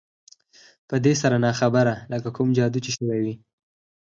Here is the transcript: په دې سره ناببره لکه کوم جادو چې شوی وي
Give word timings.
په 0.87 0.95
دې 1.03 1.13
سره 1.21 1.35
ناببره 1.45 1.95
لکه 2.11 2.29
کوم 2.35 2.47
جادو 2.57 2.83
چې 2.85 2.91
شوی 2.97 3.19
وي 3.23 3.33